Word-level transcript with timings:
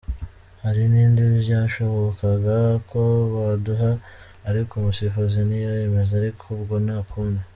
Hari 0.63 0.83
n’indi 0.91 1.21
byashobokaga 1.41 2.57
ko 2.89 3.01
baduha 3.33 3.91
ariko 4.49 4.71
umusifuzi 4.75 5.37
ntiyayemeza 5.47 6.11
ariko 6.21 6.43
ubwo 6.55 6.75
nta 6.85 6.99
kundi.” 7.11 7.43